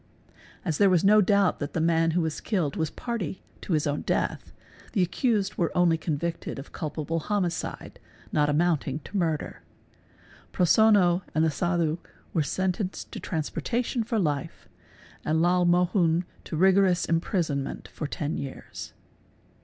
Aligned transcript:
| 0.35 0.65
As 0.65 0.79
there 0.79 0.89
was 0.89 1.03
no 1.03 1.21
doubt 1.21 1.59
that 1.59 1.73
the 1.73 1.79
man 1.79 2.11
who 2.17 2.21
was 2.21 2.41
killed 2.41 2.75
was 2.75 2.89
party 2.89 3.43
to 3.61 3.73
his 3.73 3.85
own 3.85 4.01
death 4.01 4.51
the 4.93 5.03
accused 5.03 5.59
were 5.59 5.71
only 5.77 5.95
convicted 5.95 6.57
of 6.57 6.71
culpable 6.71 7.19
homicide 7.19 7.99
not 8.31 8.49
amounting 8.49 8.97
to 9.01 9.15
murder. 9.15 9.61
Prosonno 10.51 11.21
and 11.35 11.45
the 11.45 11.51
Sadhu 11.51 11.99
were 12.33 12.41
sentenced 12.41 13.11
to 13.11 13.19
transportation 13.19 14.03
for 14.03 14.17
life 14.17 14.67
and 15.23 15.39
Lal 15.39 15.65
Mohun 15.65 16.25
to 16.45 16.55
rigorous 16.57 17.05
imprisonment 17.05 17.87
for 17.89 18.07
ten 18.07 18.39
years. 18.39 18.93